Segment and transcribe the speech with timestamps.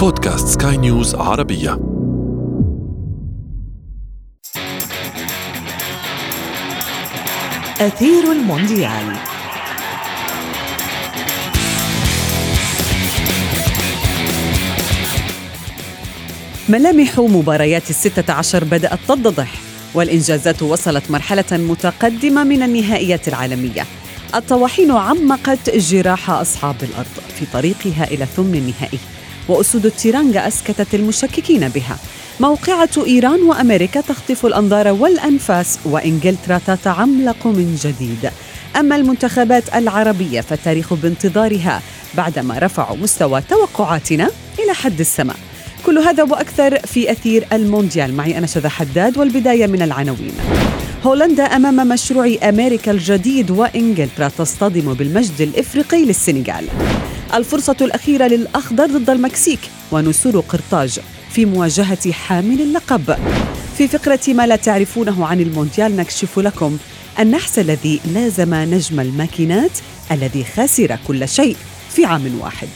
[0.00, 1.78] بودكاست سكاي نيوز عربية.
[7.80, 9.16] أثير المونديال.
[16.68, 19.54] ملامح مباريات الستة عشر بدأت تتضح
[19.94, 23.86] والإنجازات وصلت مرحلة متقدمة من النهائيات العالمية.
[24.34, 28.98] الطواحين عمقت جراح أصحاب الأرض في طريقها إلى الثمن النهائي.
[29.50, 31.98] وأسود التيرانجا أسكتت المشككين بها.
[32.40, 38.30] موقعة إيران وأمريكا تخطف الأنظار والأنفاس وإنجلترا تتعملق من جديد.
[38.76, 41.82] أما المنتخبات العربية فالتاريخ بانتظارها
[42.14, 45.36] بعدما رفعوا مستوى توقعاتنا إلى حد السماء.
[45.86, 48.14] كل هذا وأكثر في أثير المونديال.
[48.14, 50.32] معي أنا شذى حداد والبداية من العناوين.
[51.04, 56.64] هولندا أمام مشروع أمريكا الجديد وإنجلترا تصطدم بالمجد الإفريقي للسنغال.
[57.34, 59.60] الفرصة الأخيرة للأخضر ضد المكسيك
[59.92, 63.16] ونسور قرطاج في مواجهة حامل اللقب.
[63.78, 66.78] في فقرة ما لا تعرفونه عن المونديال نكشف لكم
[67.18, 69.78] النحس الذي لازم نجم الماكينات
[70.12, 71.56] الذي خسر كل شيء
[71.90, 72.68] في عام واحد.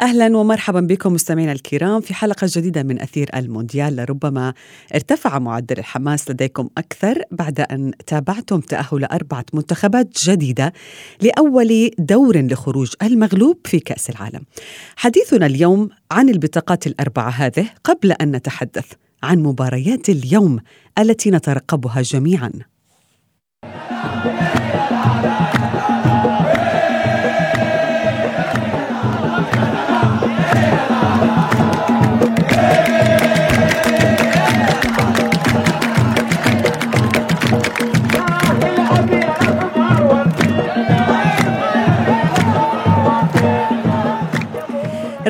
[0.00, 4.54] أهلا ومرحبا بكم مستمعينا الكرام في حلقة جديدة من أثير المونديال لربما
[4.94, 10.72] ارتفع معدل الحماس لديكم أكثر بعد أن تابعتم تأهل أربعة منتخبات جديدة
[11.22, 14.42] لأول دور لخروج المغلوب في كأس العالم.
[14.96, 18.92] حديثنا اليوم عن البطاقات الأربعة هذه قبل أن نتحدث
[19.22, 20.58] عن مباريات اليوم
[20.98, 22.50] التي نترقبها جميعا.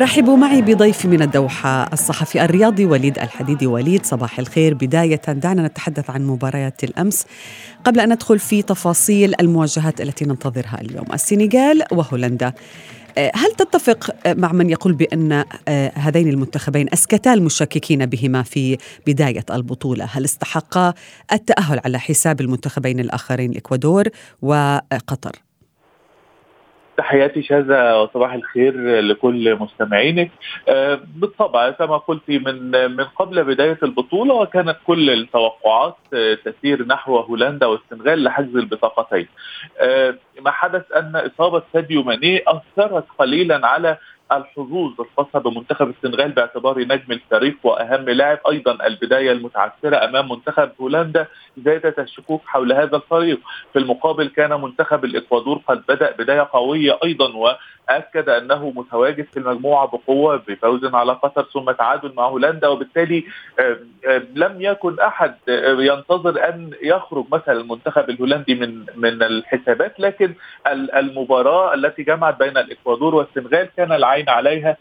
[0.01, 3.67] رحبوا معي بضيفي من الدوحة الصحفي الرياضي وليد الحديدي.
[3.67, 4.75] وليد صباح الخير.
[4.75, 7.27] بداية دعنا نتحدث عن مباريات الأمس
[7.85, 11.05] قبل أن ندخل في تفاصيل المواجهات التي ننتظرها اليوم.
[11.13, 12.53] السنغال وهولندا.
[13.19, 19.45] آه، هل تتفق مع من يقول بأن آه، هذين المنتخبين أسكتا المشككين بهما في بداية
[19.51, 20.95] البطولة؟ هل استحقا
[21.33, 24.05] التأهل على حساب المنتخبين الآخرين الإكوادور
[24.43, 25.50] وقطر؟
[26.97, 30.31] تحياتي شاذة وصباح الخير لكل مستمعينك.
[30.69, 37.17] آه، بالطبع كما قلت من من قبل بداية البطولة وكانت كل التوقعات آه، تسير نحو
[37.17, 39.29] هولندا والسنغال لحجز البطاقتين.
[39.81, 43.97] آه، ما حدث أن إصابة ساديو ماني أثرت قليلا على
[44.33, 51.27] الحظوظ الخاصه بمنتخب السنغال باعتباره نجم الفريق وأهم لاعب أيضا البداية المتعثرة أمام منتخب هولندا
[51.65, 53.41] زادت الشكوك حول هذا الفريق.
[53.73, 57.37] في المقابل كان منتخب الإكوادور قد بدأ بداية قوية أيضا
[57.91, 63.25] أكد أنه متواجد في المجموعة بقوة بفوز على قطر ثم تعادل مع هولندا وبالتالي
[64.35, 65.35] لم يكن أحد
[65.79, 70.35] ينتظر أن يخرج مثلا المنتخب الهولندي من من الحسابات لكن
[70.73, 74.77] المباراة التي جمعت بين الإكوادور والسنغال كان العين عليها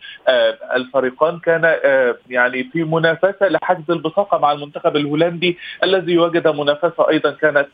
[0.76, 1.76] الفريقان كان
[2.30, 7.68] يعني في منافسة لحجز البطاقة مع المنتخب الهولندي الذي وجد منافسة أيضا كانت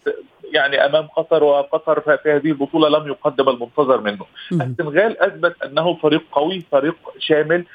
[0.53, 4.25] يعني أمام قطر وقطر في هذه البطولة لم يقدم المنتظر منه.
[4.51, 7.65] السنغال أثبت أنه فريق قوي فريق شامل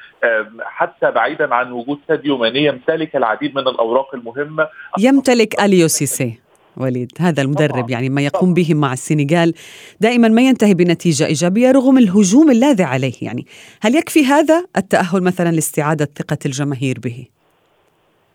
[0.61, 4.69] حتى بعيدا عن وجود ساديو ماني يمتلك العديد من الأوراق المهمة
[4.99, 6.39] يمتلك أليو سيسي
[6.77, 7.91] وليد هذا المدرب.
[7.91, 9.55] يعني ما يقوم به مع السنغال
[10.01, 13.47] دائما ما ينتهي بنتيجة إيجابية رغم الهجوم اللاذع عليه يعني
[13.81, 17.27] هل يكفي هذا التأهل مثلا لاستعادة ثقة الجماهير به؟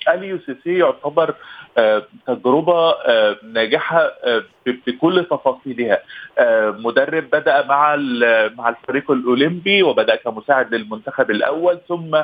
[0.10, 1.36] اليو سيسي يعتبر
[2.28, 2.96] تجربة
[3.44, 4.12] ناجحة
[4.88, 6.00] بكل تفاصيلها.
[6.80, 7.96] مدرب بدأ مع
[8.58, 12.16] مع الفريق الأولمبي وبدأ كمساعد للمنتخب الأول ثم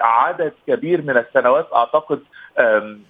[0.00, 2.20] عدد كبير من السنوات أعتقد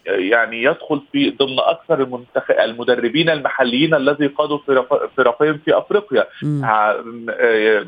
[0.06, 2.22] يعني يدخل في ضمن أكثر
[2.64, 4.58] المدربين المحليين الذي قادوا
[5.16, 6.26] فرقين في أفريقيا.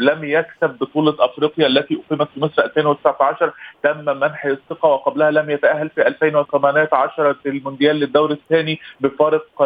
[0.00, 5.88] لم يكسب بطولة أفريقيا التي أقيمت في مصر 2019 تم منح الثقة وقبلها لم يتأهل
[5.90, 9.62] في 2018 في المونديال للدور الثاني بفارق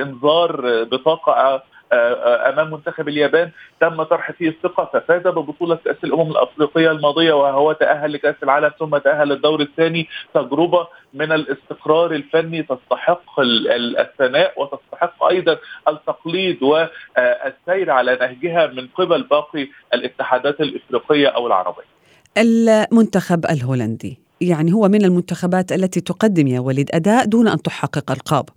[0.00, 1.62] إنذار بطاقة
[1.92, 3.50] أمام منتخب اليابان
[3.80, 8.96] تم طرح فيه الثقة ففاز ببطولة كأس الأمم الأفريقية الماضية وهو تأهل لكأس العالم ثم
[8.98, 15.58] تأهل الدور الثاني تجربة من الاستقرار الفني تستحق الثناء وتستحق أيضا
[15.88, 21.92] التقليد والسير على نهجها من قبل باقي الاتحادات الإفريقية أو العربية.
[22.38, 28.48] المنتخب الهولندي يعني هو من المنتخبات التي تقدم يا وليد أداء دون أن تحقق ألقاب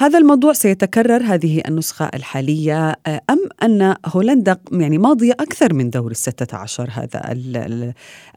[0.00, 6.56] هذا الموضوع سيتكرر هذه النسخة الحالية أم أن هولندا يعني ماضية أكثر من دور الستة
[6.56, 7.22] عشر هذا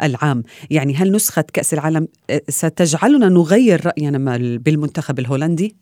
[0.04, 2.08] العام يعني هل نسخة كأس العالم
[2.50, 5.76] ستجعلنا نغير رأينا بالمنتخب الهولندي؟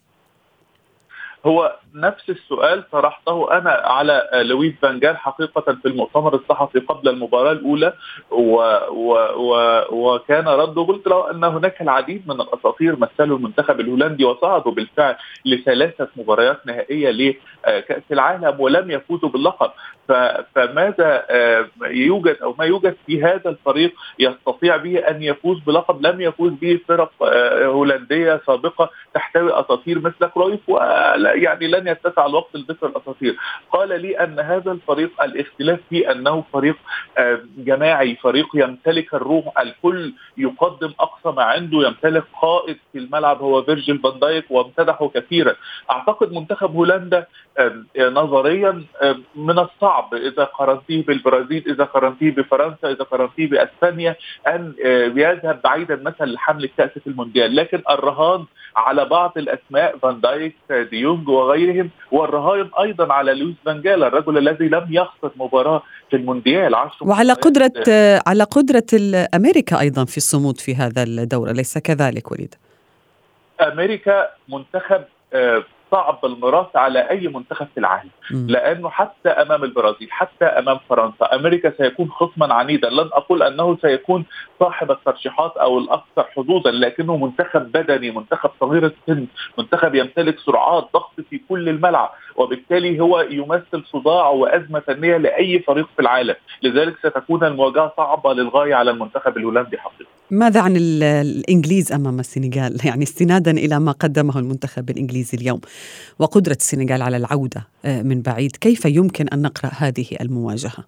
[1.46, 7.94] هو نفس السؤال طرحته أنا على لويس فانجال حقيقة في المؤتمر الصحفي قبل المباراة الأولى
[8.32, 8.56] و
[8.90, 10.84] و و وكان رده.
[10.84, 15.16] قلت له أن هناك العديد من الأساطير مثلوا المنتخب الهولندي وصعدوا بالفعل
[15.46, 19.72] لثلاثة مباريات نهائية لكأس العالم ولم يفوزوا باللقب.
[20.56, 26.22] فماذا آه، يوجد أو ما يوجد في هذا الفريق يستطيع به أن يفوز بلقب لم
[26.22, 30.60] يفوز به فرق آه، هولندية سابقة تحتوي أساطير مثل كرويف
[31.34, 33.36] ويعني لن يتسع الوقت لذكر الأساطير.
[33.72, 36.76] قال لي أن هذا الفريق الاختلاف فيه أنه فريق
[37.18, 43.64] آه، جماعي فريق يمتلك الروح الكل يقدم أقصى ما عنده يمتلك قائد في الملعب هو
[43.64, 45.56] فيرجيل فان دايك وامتدحه كثيرا.
[45.92, 47.26] أعتقد منتخب هولندا
[48.00, 48.84] نظريا
[49.36, 54.16] من الصعب إذا قارنتيه بالبرازيل إذا قارنتيه بفرنسا إذا قارنتيه بأسبانيا
[54.48, 54.74] أن
[55.16, 57.56] يذهب بعيدا مثلا لحمل الكاس في المونديال.
[57.56, 64.08] لكن الرهان على بعض الأسماء فان دايك ديونج وغيرهم والرهان أيضا على لويس فان خال
[64.08, 67.72] الرجل الذي لم يخسر مباراة في المونديال وعلى قدرة
[68.28, 68.86] على قدرة
[69.36, 72.56] أمريكا أيضا في الصمود في هذا الدور اليس كذلك وليد؟
[73.62, 80.46] أمريكا منتخب آه، صعب المراس على أي منتخب في العالم لأنه حتى أمام البرازيل حتى
[80.46, 82.90] أمام فرنسا أمريكا سيكون خصما عنيدا.
[82.90, 84.26] لن أقول أنه سيكون
[84.60, 89.26] صاحب الترشيحات أو الأكثر حظوظا لكنه منتخب بدني منتخب صغير السن
[89.58, 95.88] منتخب يمتلك سرعات ضغط في كل الملعب وبالتالي هو يمثل صداع وأزمة فنية لأي فريق
[95.96, 96.36] في العالم.
[96.64, 100.10] لذلك ستكون المواجهة صعبة للغاية على المنتخب الهولندي حقيقة.
[100.32, 105.62] ماذا عن الإنجليز أمام السنغال؟ يعني استنادا إلى ما قدمه المنتخب الإنجليزي اليوم.
[106.20, 108.52] وقدرة السنغال على العودة آه، من بعيد.
[108.56, 110.84] كيف يمكن أن نقرأ هذه المواجهة؟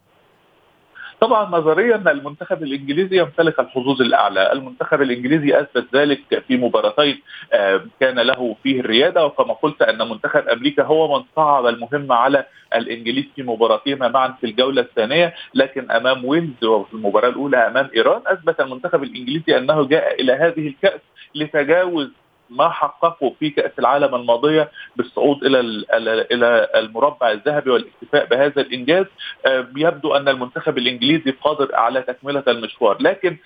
[1.22, 7.22] طبعا نظريا المنتخب الإنجليزي يمتلك الحظوظ الأعلى، المنتخب الإنجليزي أثبت ذلك في مباراتين
[7.54, 9.26] آه، كان له فيه الريادة.
[9.26, 12.46] وكما قلت أن منتخب أمريكا هو من صعب المهمه على
[12.76, 18.22] الإنجليز في مباراتهما معا في الجولة الثانية، لكن أمام ويلز وفي المباراة الأولى أمام إيران
[18.26, 21.02] أثبت المنتخب الإنجليزي أنه جاء إلى هذه الكأس
[21.36, 22.10] لتجاوز
[22.52, 25.60] ما حققه في كأس العالم الماضية بالصعود إلى
[26.32, 29.06] إلى المربع الذهبي والاكتفاء بهذا الإنجاز.
[29.78, 32.98] يبدو أن المنتخب الإنجليزي قادر على تكملة المشوار.
[33.02, 33.38] لكن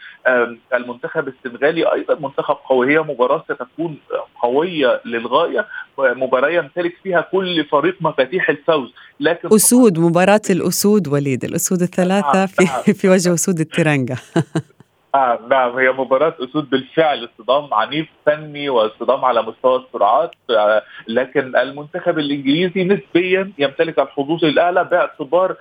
[0.74, 2.94] المنتخب السنغالي أيضا منتخب قوي.
[2.94, 3.98] هي مباراة ستكون
[4.42, 5.68] قوية للغاية
[5.98, 8.94] مباراة يمتلك فيها كل فريق مفاتيح الفوز.
[9.20, 11.44] لكن أسود مباراة الأسود وليد.
[11.44, 12.82] الأسود الثلاثة نعم، في نعم.
[13.00, 14.16] في وجه أسود الترنجا
[15.16, 21.56] آه نعم هي مباراة أسود بالفعل اصطدام عنيف فني واصطدام على مستوى السرعات آه لكن
[21.56, 25.56] المنتخب الإنجليزي نسبيا يمتلك الحظوظ الأعلى باعتبار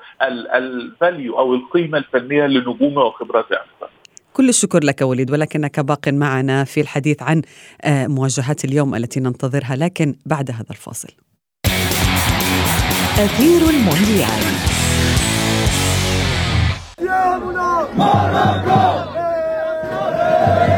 [0.54, 3.90] الفاليو أو القيمة الفنية لنجومه وخبراته أكثر.
[4.32, 7.42] كل الشكر لك وليد ولكنك باق معنا في الحديث عن
[7.82, 11.08] آه، مواجهات اليوم التي ننتظرها لكن بعد هذا الفاصل.
[13.18, 14.44] أثير المونديال.
[17.00, 19.13] يا منى
[20.46, 20.73] Amen.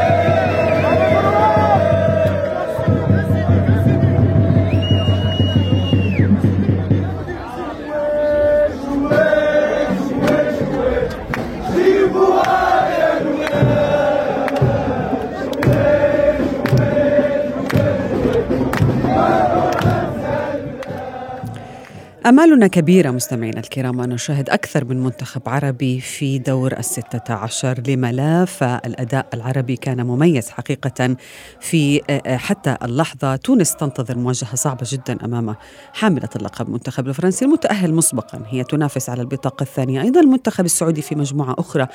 [22.37, 28.11] أمالنا كبيرة مستمعينا الكرام أن نشاهد أكثر من منتخب عربي في دور الستة عشر لما
[28.11, 29.75] لا فالأداء العربي.
[29.75, 31.15] كان مميز حقيقة
[31.59, 33.35] في حتى اللحظة.
[33.35, 35.55] تونس تنتظر مواجهة صعبة جدا أمام
[35.93, 38.41] حاملة اللقب المنتخب الفرنسي المتأهل مسبقا.
[38.47, 40.01] هي تنافس على البطاقة الثانية.
[40.01, 41.87] أيضا المنتخب السعودي في مجموعة أخرى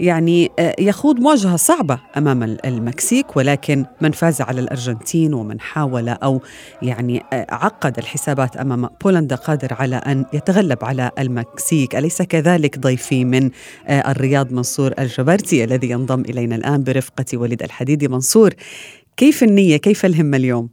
[0.00, 6.40] يعني آه، يخوض مواجهة صعبة أمام المكسيك ولكن من فاز على الأرجنتين ومن حاول أو
[6.82, 13.24] يعني آه، عقد الحسابات أمام بولندا قادر على أن يتغلب على المكسيك أليس كذلك ضيفي
[13.24, 13.50] من
[13.86, 18.50] آه، الرياض منصور الجبرتي الذي ينضم إلينا الآن برفقة وليد الحديدي منصور
[19.16, 20.68] كيف النية كيف الهمة اليوم؟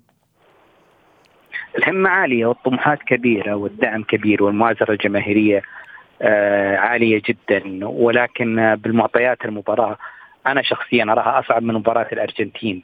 [1.77, 5.61] الهمة عالية والطموحات كبيرة والدعم كبير والمؤازرة الجماهيرية
[6.75, 7.87] عالية جدا.
[7.87, 9.97] ولكن بالمعطيات المباراة
[10.47, 12.83] أنا شخصيا اراها اصعب من مباراة الأرجنتين.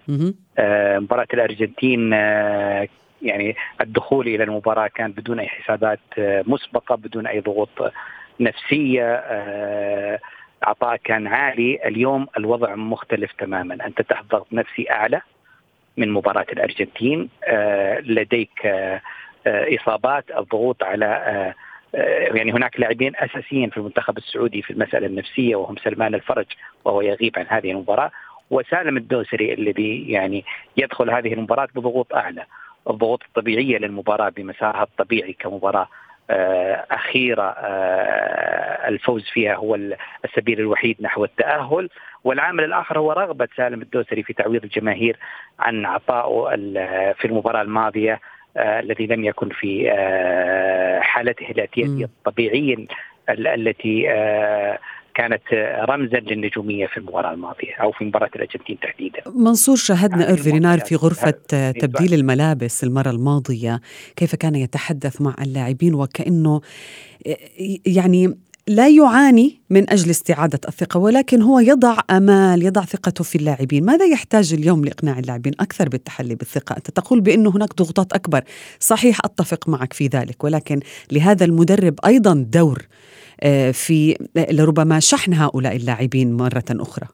[0.58, 2.88] آه، مباراة الأرجنتين آه،
[3.22, 6.00] يعني الدخول إلى المباراة كان بدون أي حسابات
[6.48, 7.70] مسبقة بدون أي ضغوط
[8.40, 9.24] نفسية.
[10.64, 11.80] عطاء كان عالي.
[11.86, 13.86] اليوم الوضع مختلف تماما.
[13.86, 15.22] أنت تحت ضغط نفسي أعلى
[15.98, 17.30] من مباراة الأرجنتين.
[18.00, 18.68] لديك
[19.48, 21.54] إصابات الضغوط على
[22.34, 26.46] يعني هناك لاعبين أساسيين في المنتخب السعودي في المسألة النفسية وهم سلمان الفرج
[26.86, 28.12] وهو يغيب عن هذه المباراة
[28.50, 30.46] وسالم الدوسري الذي يعني
[30.78, 32.46] يدخل هذه المباراة بضغوط أعلى
[32.90, 35.88] الضغوط الطبيعية للمباراة بمسارها الطبيعي كمباراة
[36.30, 39.76] آه، أخيرة آه، الفوز فيها هو
[40.26, 41.90] السبيل الوحيد نحو التأهل.
[42.24, 45.18] والعامل الآخر هو رغبة سالم الدوسري في تعويض الجماهير
[45.60, 46.56] عن عطائه
[47.14, 48.20] في المباراة الماضية آه،
[48.58, 49.90] الذي لم يكن في
[51.02, 52.76] حالته الاعتيادية الطبيعية
[53.30, 54.04] التي
[55.16, 55.42] كانت
[55.90, 59.22] رمزا للنجومية في المباراة الماضية أو في مباراة الأرجنتين تحديدا.
[59.36, 61.32] منصور شاهدنا إيرفي في غرفة
[61.72, 63.80] تبديل الملابس المرة الماضية
[64.16, 66.62] كيف كان يتحدث مع اللاعبين وكأنه
[67.86, 73.86] يعني لا يعاني من أجل استعادة الثقة ولكن هو يضع أمال يضع ثقته في اللاعبين.
[73.86, 76.78] ماذا يحتاج اليوم لإقناع اللاعبين؟ أكثر بالتحلي بالثقة.
[76.78, 78.44] أنت تقول بأنه هناك ضغوطات أكبر.
[78.80, 80.80] صحيح أتفق معك في ذلك ولكن
[81.12, 82.88] لهذا المدرب أيضا دور
[83.42, 87.08] آه، في لربما شحن هؤلاء اللاعبين مرة أخرى.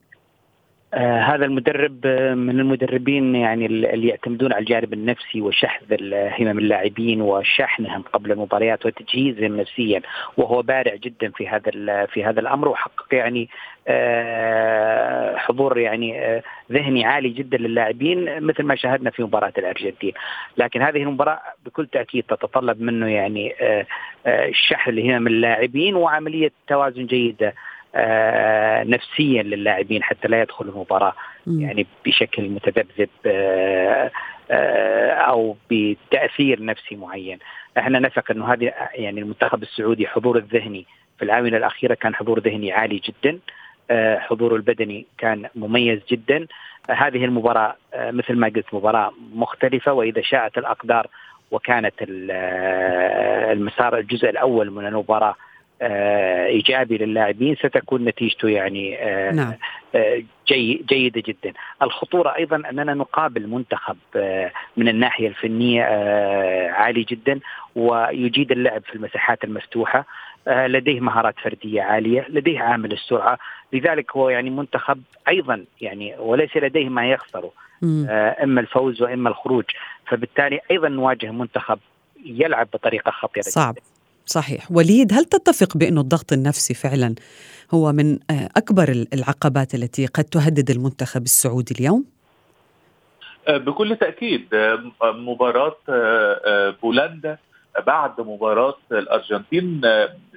[0.94, 7.22] آه هذا المدرب آه، من المدربين يعني اللي يعتمدون على الجانب النفسي وشحذ همم اللاعبين
[7.22, 10.02] وشحنهم قبل المباريات وتجهيزهم نفسيا
[10.38, 13.50] وهو بارع جدا في هذا في هذا الأمر وحقق يعني
[13.88, 16.42] آه حضور يعني
[16.72, 20.14] ذهني عالي جدا للاعبين مثل ما شاهدنا في مباراة الأرجنتين،
[20.58, 23.56] لكن هذه المباراة بكل تأكيد تتطلب منه يعني
[24.52, 27.54] شحذ همم اللاعبين وعملية توازن جيدة.
[28.84, 31.14] نفسيا للاعبين حتى لا يدخلوا المباراة
[31.48, 34.12] يعني بشكل متذبذب آه،
[34.52, 37.40] آه، أو بتأثير نفسي معين.
[37.78, 40.86] إحنا نثق إنه هذه يعني المنتخب السعودي حضور الذهني
[41.18, 43.40] في الاونه الأخيرة كان حضور ذهني عالي جدا.
[44.20, 46.48] حضوره البدني كان مميز جدا.
[46.90, 51.08] هذه المباراة مثل ما قلت مباراة مختلفة وإذا شاءت الأقدار
[51.52, 51.94] وكانت
[53.52, 55.49] المسار الجزء الأول من المباراة آه،
[55.82, 59.54] إيجابي للاعبين ستكون نتيجته يعني آه، نعم.
[59.96, 61.54] آه، جي جيدة جدا.
[61.82, 63.98] الخطورة أيضا أننا نقابل منتخب
[64.78, 65.84] من الناحية الفنية
[66.72, 67.40] عالي جدا
[67.76, 70.06] ويجيد اللعب في المساحات المفتوحة
[70.48, 73.38] لديه مهارات فردية عالية، لديه عامل السرعة،
[73.74, 77.52] لذلك هو يعني منتخب أيضا يعني وليس لديه ما يخسره
[78.44, 79.66] إما الفوز وإما الخروج،
[80.08, 81.80] فبالتالي أيضا نواجه منتخب
[82.26, 83.99] يلعب بطريقة خطيرة صعب جدا.
[84.30, 87.16] صحيح وليد هل تتفق بأنه الضغط النفسي فعلا
[87.74, 92.06] هو من آه، أكبر العقبات التي قد تهدد المنتخب السعودي اليوم؟
[93.48, 95.76] آه، بكل تأكيد آه، مباراة
[96.84, 97.38] بولندا
[97.88, 99.82] بعد مباراة الأرجنتين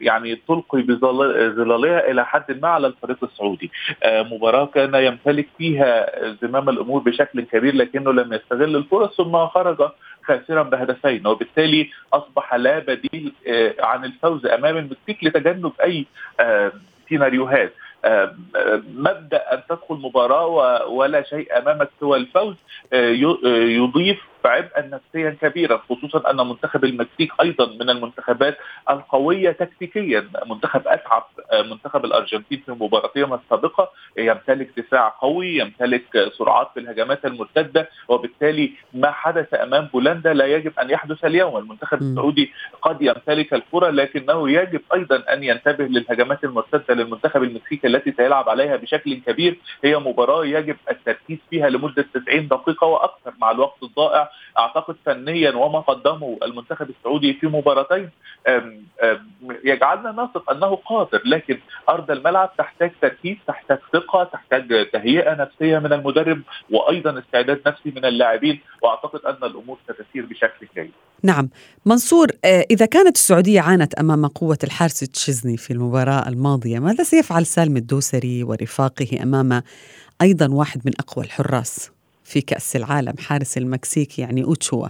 [0.00, 3.70] يعني تلقي بظلالها إلى حد ما على الفريق السعودي
[4.04, 6.06] مباراة كان يمتلك فيها
[6.42, 9.90] زمام الأمور بشكل كبير لكنه لم يستغل الفرص ثم خرج
[10.24, 16.06] خاسرا بهدفين وبالتالي أصبح لا بديل آه، عن الفوز أمام المكسيك لتجنب أي
[16.40, 16.72] آه،
[17.08, 17.72] سيناريوهات.
[18.94, 22.54] مبدأ أن تدخل مباراة ولا شيء أمامك سوى الفوز
[22.92, 23.10] آه،
[23.78, 28.58] يضيف عبئا نفسيا كبيرا خصوصا أن منتخب المكسيك أيضا من المنتخبات
[28.90, 30.28] القوية تكتيكيا.
[30.46, 31.26] منتخب أتعب
[31.70, 39.10] منتخب الأرجنتين في مباراتهم السابقة يمتلك دفاع قوي يمتلك سرعات في الهجمات المرتدة وبالتالي ما
[39.10, 41.56] حدث أمام بولندا لا يجب أن يحدث اليوم.
[41.56, 48.12] المنتخب السعودي قد يمتلك الكرة لكنه يجب أيضا أن ينتبه للهجمات المرتدة للمنتخب المكسيكي التي
[48.12, 49.58] سيلعب عليها بشكل كبير.
[49.84, 54.30] هي مباراة يجب التركيز فيها لمدة 90 دقيقة وأكثر مع الوقت الضائع.
[54.58, 58.10] أعتقد فنيا وما قدمه المنتخب السعودي في مباراتين
[59.64, 61.58] يجعلنا نثق أنه قادر لكن
[61.88, 68.04] أرض الملعب تحتاج تركيز تحتاج ثقة تحتاج تهيئة نفسية من المدرب وأيضا استعداد نفسي من
[68.04, 70.92] اللاعبين وأعتقد أن الأمور ستسير بشكل جيد.
[71.22, 71.48] نعم
[71.86, 77.46] منصور آه، إذا كانت السعودية عانت أمام قوة الحارس تشيزني في المباراة الماضية ماذا سيفعل
[77.46, 79.62] سالم الدوسري ورفاقه أمام
[80.22, 81.90] أيضا واحد من أقوى الحراس؟
[82.24, 84.88] في كأس العالم حارس المكسيك يعني أوتشوا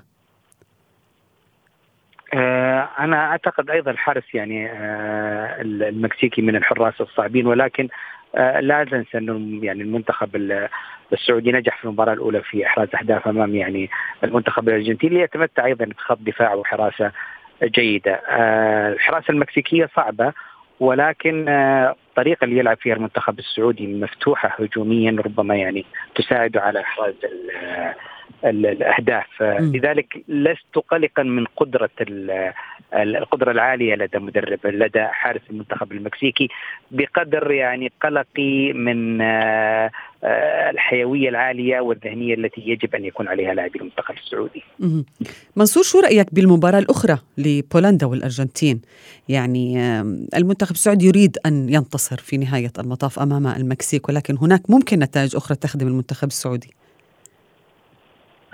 [2.35, 7.89] آه، أنا أعتقد أيضا الحارس يعني آه، المكسيكي من الحراس الصعبين ولكن
[8.35, 10.59] آه، لا تنسى أنه يعني المنتخب
[11.13, 13.91] السعودي نجح في المباراة الأولى في إحراز أهداف أمام يعني
[14.25, 17.13] المنتخب الأرجنتيني يتمتع أيضا بخط دفاع وحراسة
[17.65, 18.21] جيدة.
[18.93, 20.33] الحراسه المكسيكية صعبة
[20.83, 25.85] ولكن الطريقة اللي يلعب فيها المنتخب السعودي مفتوحة هجوميا ربما يعني
[26.15, 27.15] تساعده على إحراز
[28.45, 31.91] الأهداف لذلك لست قلقا من قدرة
[32.95, 36.49] القدرة العالية لدى مدرب لدى حارس المنتخب المكسيكي
[36.91, 39.91] بقدر يعني قلقي من آه،
[40.25, 44.63] آه، الحيوية العالية والذهنية التي يجب أن يكون عليها لاعبي المنتخب السعودي.
[45.57, 48.81] منصور شو رأيك بالمباراة الأخرى لبولندا والأرجنتين؟
[49.29, 49.91] يعني
[50.37, 55.57] المنتخب السعودي يريد أن ينتصر في نهاية المطاف أمام المكسيك ولكن هناك ممكن نتائج أخرى
[55.57, 56.82] تخدم المنتخب السعودي.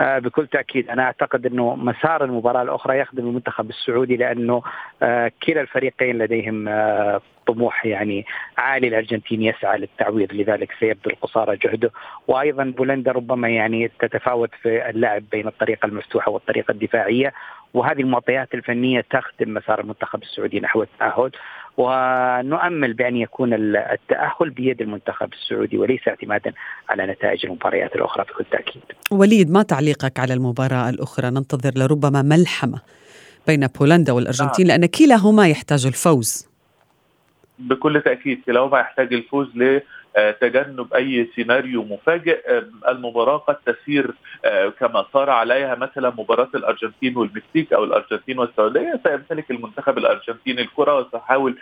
[0.01, 0.91] آه بكل تأكيد.
[0.91, 4.63] أنا أعتقد إنه مسار المباراة الأخرى يخدم المنتخب السعودي لأنه
[5.03, 8.27] آه كلا الفريقين لديهم آه طموح يعني
[8.59, 8.89] عالي.
[8.89, 11.91] الأرجنتين يسعى للتعويض لذلك سيبذل قصارى جهده.
[12.29, 17.33] وأيضا بولندا ربما يعني تتفاوت في اللعب بين الطريقة المفتوحة والطريقة الدفاعية.
[17.75, 21.31] وهذه المعطيات الفنية تخدم مسار المنتخب السعودي نحو التأهل.
[21.79, 26.53] ونؤمل بأن يكون التأهل بيد المنتخب السعودي وليس اعتمادا
[26.89, 28.83] على نتائج المباريات الأخرى بكل تأكيد.
[29.11, 32.81] وليد ما تعليقك على المباراة الأخرى ننتظر لربما ملحمة
[33.47, 34.81] بين بولندا والأرجنتين نعم.
[34.81, 36.49] لأن كلاهما يحتاج الفوز.
[37.59, 39.49] بكل تأكيد كلاهما يحتاج الفوز
[40.41, 42.63] تجنب أي سيناريو مفاجئ.
[42.89, 44.11] المباراة قد تسير
[44.45, 49.01] آه، كما صار عليها مثلا مباراة الأرجنتين والمكسيك أو الأرجنتين والسعودية.
[49.07, 51.59] سيمتلك المنتخب الأرجنتيني الكرة وسيحاول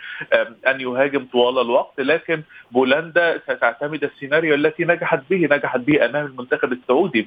[0.67, 1.99] أن يهاجم طوال الوقت.
[1.99, 7.21] لكن بولندا ستعتمد السيناريو التي نجحت به نجحت به أمام المنتخب السعودي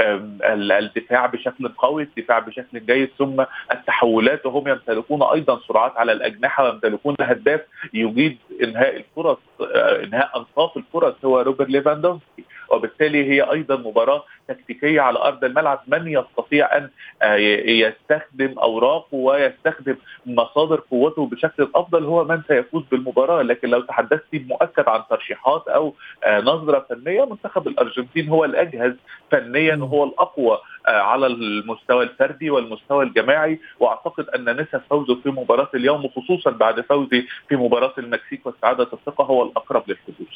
[0.00, 3.10] بالدفاع بشكل قوي الدفاع بشكل جيد.
[3.18, 7.60] ثم التحولات وهم يمتلكون أيضا سرعات على الأجنحة ويمتلكون هداف
[7.94, 15.00] يجيد إنهاء الفرص آه، إنهاء انصاف الفرص هو روبرت ليفاندوفسكي وبالتالي هي أيضا مباراة تكتيكية
[15.00, 16.90] على أرض الملعب من يستطيع أن
[17.22, 17.34] آه،
[17.66, 24.88] يستخدم أوراقه ويستخدم مصادر قوته بشكل أفضل هو من سيفوز بالمباراة لكن لو تحدثت مؤكد
[24.88, 25.94] عن ترشيحات أو
[26.24, 28.92] آه، نظرة فنية منتخب الأرجنتين هو الأجهز
[29.30, 35.68] فنيا وهو الأقوى آه، على المستوى الفردي والمستوى الجماعي وأعتقد أن نسب فوزه في مباراة
[35.74, 40.28] اليوم وخصوصا بعد فوزه في مباراة المكسيك واستعادة الثقة هو الأقرب للحدوث.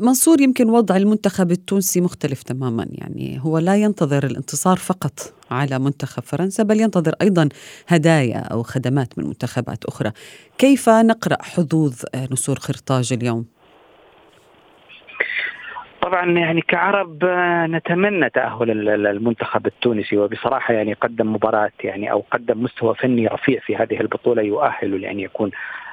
[0.00, 6.22] منصور يمكن وضع المنتخب التونسي مختلف تماما يعني هو لا ينتظر الانتصار فقط على منتخب
[6.22, 7.48] فرنسا بل ينتظر أيضا
[7.88, 10.12] هدايا أو خدمات من منتخبات أخرى.
[10.58, 13.46] كيف نقرأ حظوظ نسور قرطاج اليوم؟
[16.02, 17.24] طبعا يعني كعرب
[17.70, 23.76] نتمنى تأهل المنتخب التونسي وبصراحة يعني قدم مباراة يعني أو قدم مستوى فني رفيع في
[23.76, 25.50] هذه البطولة يؤهل لأن يكون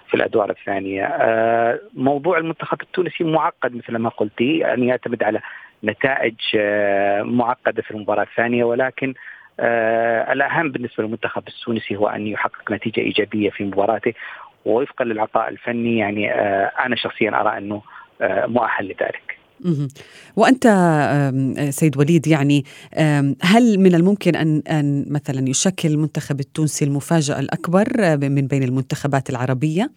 [0.08, 1.06] في الأدوار الثانية.
[1.06, 5.40] آه، موضوع المنتخب التونسي معقد مثل ما قلتي يعني يعتمد على
[5.84, 9.14] نتائج آه، معقدة في المباراة الثانية ولكن
[9.60, 14.14] آه، الأهم بالنسبة للمنتخب التونسي هو أن يحقق نتيجة إيجابية في مباراته
[14.66, 16.32] ووفقا للعطاء الفني يعني
[16.86, 17.82] أنا شخصيا أرى أنه
[18.48, 19.38] مؤهل لذلك.
[20.36, 20.68] وأنت
[21.70, 22.64] سيد وليد يعني
[23.42, 29.90] هل من الممكن أن أن مثلا يشكل المنتخب التونسي المفاجأة الأكبر من بين المنتخبات العربية؟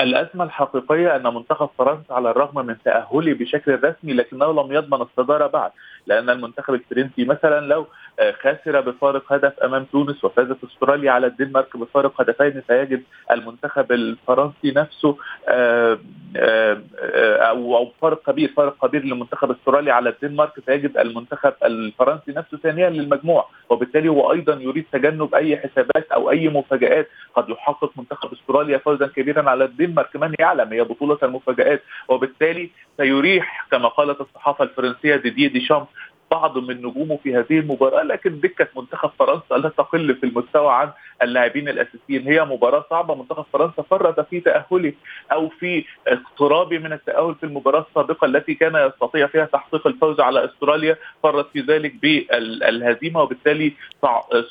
[0.00, 5.46] الأزمة الحقيقية أن منتخب فرنسا على الرغم من تأهله بشكل رسمي لكنه لم يضمن الصدارة
[5.46, 5.70] بعد.
[6.08, 7.86] لأن المنتخب الفرنسي مثلا لو
[8.20, 14.72] آه، خسر بفارق هدف أمام تونس وفازت أستراليا على الدنمارك بفارق هدفين سيجد المنتخب الفرنسي
[14.76, 15.16] نفسه
[15.48, 15.98] آه،
[16.36, 22.90] آه، أو فارق كبير فارق كبير لمنتخب أستراليا على الدنمارك سيجد المنتخب الفرنسي نفسه ثانيا
[22.90, 23.48] للمجموع.
[23.68, 27.08] وبالتالي هو أيضا يريد تجنب أي حسابات أو أي مفاجآت.
[27.34, 31.82] قد يحقق منتخب أستراليا فوزا كبيرا على الدنمارك من يعلم؟ هي بطولة المفاجآت.
[32.08, 35.86] وبالتالي سيريح كما قالت الصحافة الفرنسية ديدي ديشام
[36.30, 40.90] بعض من نجومه في هذه المباراة لكن دكة منتخب فرنسا لا تقل في المستوى عن
[41.22, 42.22] اللاعبين الأساسيين.
[42.28, 43.14] هي مباراة صعبة.
[43.14, 44.92] منتخب فرنسا فرط في تأهله
[45.32, 50.44] أو في اقترابه من التأهل في المباراة السابقة التي كان يستطيع فيها تحقيق الفوز على
[50.44, 50.96] أستراليا.
[51.22, 53.72] فرط في ذلك بالهزيمة وبالتالي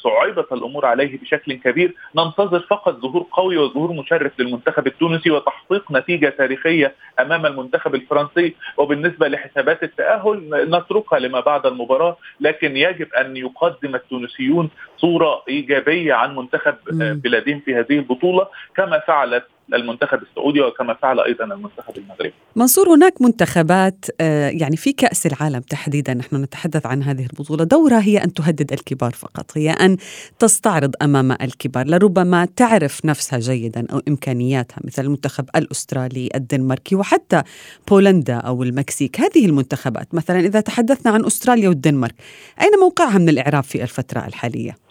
[0.03, 1.93] صعبت الأمور عليه بشكل كبير.
[2.15, 8.55] ننتظر فقط ظهور قوي وظهور مشرف للمنتخب التونسي وتحقيق نتيجة تاريخية أمام المنتخب الفرنسي.
[8.77, 16.35] وبالنسبة لحسابات التأهل نتركها لما بعد المباراة لكن يجب أن يقدم التونسيون صورة إيجابية عن
[16.35, 16.75] منتخب
[17.23, 22.33] بلادهم في هذه البطولة كما فعلت المنتخب السعودي وكما فعل أيضا المنتخب المغربي.
[22.55, 28.01] منصور هناك منتخبات آه، يعني في كأس العالم تحديدا نحن نتحدث عن هذه البطولة، دورها
[28.01, 29.97] هي أن تهدد الكبار فقط، هي أن
[30.39, 37.41] تستعرض أمام الكبار، لربما تعرف نفسها جيدا أو إمكانياتها مثل المنتخب الأسترالي، الدنماركي وحتى
[37.89, 42.15] بولندا أو المكسيك، هذه المنتخبات مثلا إذا تحدثنا عن أستراليا والدنمارك،
[42.61, 44.86] أين موقعها من الإعراب في الفترة الحالية؟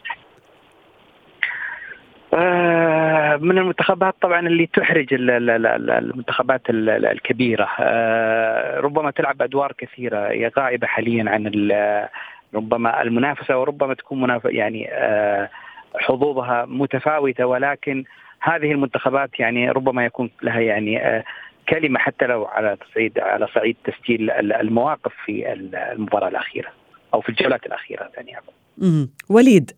[2.34, 7.68] آه، من المنتخبات طبعا اللي تحرج المنتخبات الكبيرة.
[7.80, 10.28] آه، ربما تلعب أدوار كثيرة.
[10.28, 11.46] هي غائبة حاليا عن
[12.54, 15.50] ربما المنافسة وربما تكون منافسه يعني آه
[15.94, 17.46] حظوظها متفاوتة.
[17.46, 18.04] ولكن
[18.40, 21.24] هذه المنتخبات يعني ربما يكون لها يعني
[21.68, 26.68] كلمة حتى لو على صعيد على صعيد تسجيل المواقف في المباراة الأخيرة.
[27.14, 28.36] أو في الجولات الأخيرة ثاني
[29.28, 29.70] وليد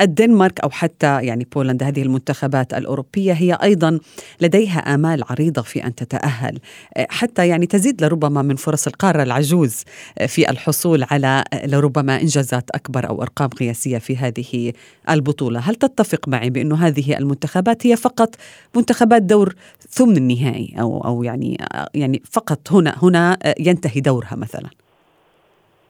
[0.00, 3.98] الدنمارك أو حتى يعني بولندا هذه المنتخبات الأوروبية هي أيضا
[4.40, 6.58] لديها آمال عريضة في أن تتأهل.
[6.96, 9.84] أه، حتى يعني تزيد لربما من فرص القارة العجوز
[10.18, 14.72] أه، في الحصول على أه، لربما إنجازات أكبر أو أرقام قياسية في هذه
[15.10, 18.34] البطولة، هل تتفق معي بانه هذه المنتخبات هي فقط
[18.76, 19.54] منتخبات دور
[19.90, 21.58] ثمن النهائي أو أو يعني
[21.94, 24.83] يعني فقط هنا هنا ينتهي دورها مثلا؟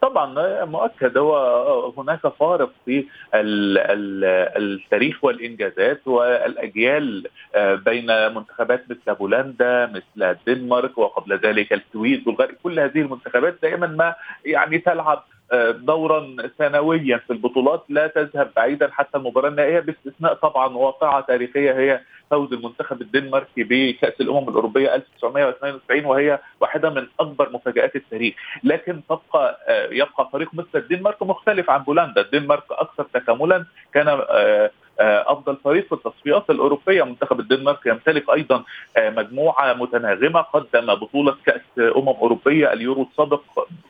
[0.04, 3.04] طبعا مؤكد هو هناك فارق في
[4.56, 13.00] التاريخ والإنجازات والأجيال بين منتخبات مثل بولندا مثل الدنمارك وقبل ذلك السويد والغرب كل هذه
[13.00, 14.14] المنتخبات دائما ما
[14.44, 15.24] يعني تلعب
[15.70, 22.00] دورا سنويا في البطولات لا تذهب بعيدا حتى المباراة النهائية باستثناء طبعا واقعة تاريخية هي
[22.30, 29.58] فوز المنتخب الدنماركي بكأس الأمم الأوروبية 1992 وهي واحدة من أكبر مفاجآت التاريخ، لكن تبقى
[29.68, 35.56] آه، يبقى فريق مثل الدنمارك مختلف عن بولندا، الدنمارك أكثر تكاملا كان آه، آه، أفضل
[35.64, 37.02] فريق في التصفيات الأوروبية.
[37.02, 38.64] منتخب الدنمارك يمتلك أيضا
[38.96, 42.72] آه، مجموعة متناغمة قدم بطولة كأس أمم أوروبية.
[42.72, 43.42] اليورو السابق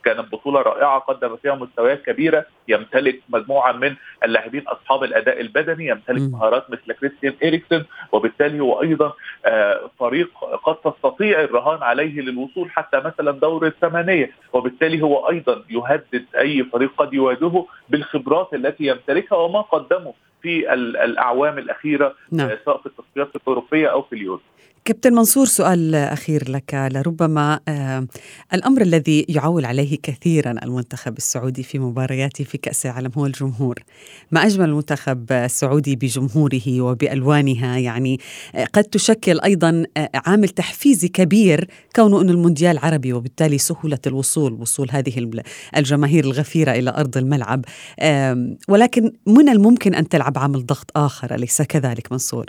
[0.03, 2.45] كانت بطولة رائعة قدم فيها مستويات كبيرة.
[2.67, 5.87] يمتلك مجموعة من اللاعبين أصحاب الأداء البدني.
[5.87, 9.13] يمتلك مهارات مثل كريستيان اريكسن وبالتالي هو أيضا
[9.45, 10.29] آه، فريق
[10.63, 14.31] قد تستطيع الرهان عليه للوصول حتى مثلا دور الثمانية.
[14.53, 20.13] وبالتالي هو أيضا يهدد أي فريق قد يواجهه بالخبرات التي يمتلكها وما قدمه.
[20.41, 22.49] في الأعوام الأخيرة نعم.
[22.49, 24.41] آه، سواء في التصفيات الأوروبية أو في اليورو
[24.85, 26.89] كابتن منصور سؤال أخير لك.
[26.91, 28.07] لربما آه
[28.53, 33.79] الأمر الذي يعول عليه كثيرا المنتخب السعودي في مبارياته في كأس العالم هو الجمهور.
[34.31, 38.19] ما أجمل المنتخب السعودي بجمهوره وبألوانها يعني
[38.55, 44.53] آه قد تشكل أيضا آه عامل تحفيزي كبير كونه أن المونديال عربي وبالتالي سهولة الوصول
[44.53, 45.31] وصول هذه
[45.77, 47.65] الجماهير الغفيرة إلى أرض الملعب.
[48.67, 52.45] ولكن من الممكن أن تلعب عامل ضغط آخر أليس كذلك منصور؟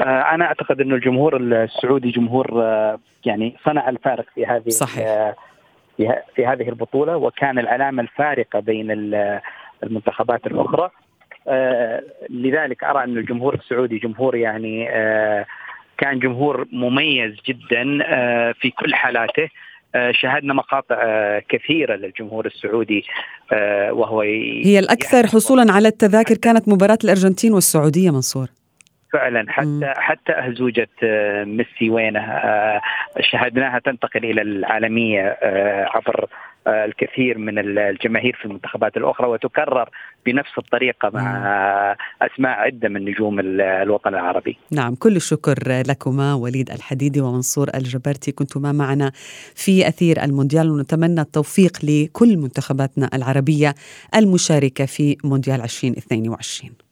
[0.00, 5.06] آه، أنا أعتقد إنه الجمهور السعودي جمهور آه، يعني صنع الفارق في هذه صحيح.
[5.06, 5.34] آه،
[6.36, 8.90] في هذه البطولة وكان العلامه الفارقة بين
[9.82, 10.90] المنتخبات الأخرى.
[12.30, 14.86] لذلك أرى ان الجمهور السعودي جمهور يعني
[15.98, 17.84] كان جمهور مميز جدا
[18.52, 19.48] في كل حالاته.
[20.10, 20.98] شاهدنا مقاطع
[21.38, 23.04] كثيرة للجمهور السعودي
[23.90, 28.59] وهو هي الأكثر حصولا على التذاكر كانت مباراة الأرجنتين والسعودية منصور.
[29.12, 29.92] فعلا حتى.
[29.96, 32.80] حتى اهزوجه آه، ميسي وينه آه،
[33.20, 36.26] شاهدناها تنتقل إلى العالمية آه، عبر
[36.66, 39.88] الكثير من الجماهير في المنتخبات الأخرى وتكرر
[40.26, 44.58] بنفس الطريقة مع أسماء عدة من نجوم الوطن العربي.
[44.72, 49.12] نعم كل الشكر لكما وليد الحديدي ومنصور الجبرتي كنتما معنا
[49.54, 53.74] في أثير المونديال ونتمنى التوفيق لكل منتخباتنا العربية
[54.16, 56.89] المشاركة في مونديال 2022.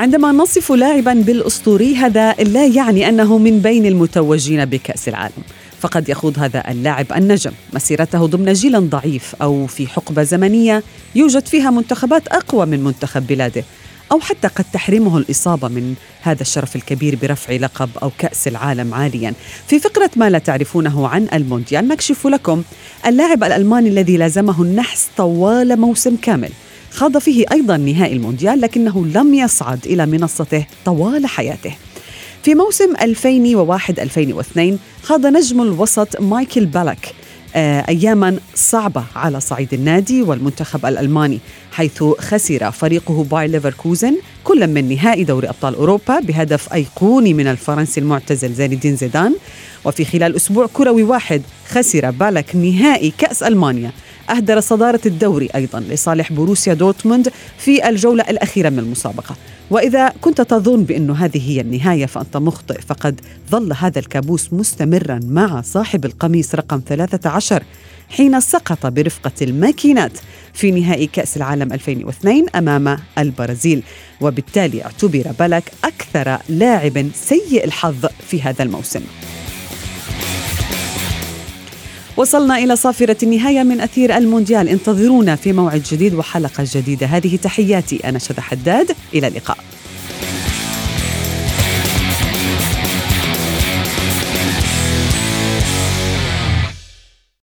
[0.00, 5.42] عندما نصف لاعبا بالأسطوري هذا لا يعني أنه من بين المتوجين بكأس العالم
[5.80, 10.82] فقد يخوض هذا اللاعب النجم مسيرته ضمن جيل ضعيف أو في حقبة زمنية
[11.14, 13.64] يوجد فيها منتخبات أقوى من منتخب بلاده
[14.12, 19.34] أو حتى قد تحرمه الإصابة من هذا الشرف الكبير برفع لقب أو كأس العالم عاليا.
[19.66, 22.62] في فقرة ما لا تعرفونه عن المونديال نكشف لكم
[23.06, 26.50] اللاعب الألماني الذي لازمه النحس طوال موسم كامل.
[26.90, 31.72] خاض فيه أيضا نهائي المونديال لكنه لم يصعد إلى منصته طوال حياته.
[32.42, 34.60] في موسم 2001-2002
[35.02, 37.14] خاض نجم الوسط مايكل بالاك
[37.54, 41.40] آه، اياما صعبة على صعيد النادي والمنتخب الألماني
[41.72, 48.00] حيث خسر فريقه باير ليفركوزن كل من نهائي دوري أبطال أوروبا بهدف أيقوني من الفرنسي
[48.00, 49.34] المعتزل زين الدين زيدان.
[49.84, 53.92] وفي خلال أسبوع كروي واحد خسر بالك نهائي كأس ألمانيا.
[54.30, 59.36] أهدر صدارة الدوري أيضا لصالح بروسيا دورتموند في الجولة الأخيرة من المسابقة.
[59.70, 65.60] وإذا كنت تظن بأن هذه هي النهاية فأنت مخطئ فقد ظل هذا الكابوس مستمرا مع
[65.62, 67.62] صاحب القميص رقم 13
[68.10, 70.12] حين سقط برفقة الماكينات
[70.52, 73.82] في نهائي كأس العالم 2002 أمام البرازيل.
[74.20, 79.00] وبالتالي اعتبر بلك أكثر لاعب سيء الحظ في هذا الموسم.
[82.16, 84.68] وصلنا إلى صافرة النهاية من أثير المونديال.
[84.68, 87.06] انتظرونا في موعد جديد وحلقة جديدة.
[87.06, 88.96] هذه تحياتي أنا شذى حداد.
[89.14, 89.58] إلى اللقاء.